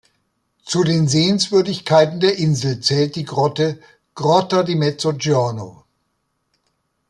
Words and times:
Zu 0.63 0.83
den 0.83 1.07
Sehenswürdigkeiten 1.07 2.19
der 2.19 2.35
Insel 2.37 2.79
zählt 2.79 3.15
die 3.15 3.23
Grotte 3.23 3.79
"Grotta 4.15 4.63
di 4.63 4.73
Mezzogiorno". 4.73 5.85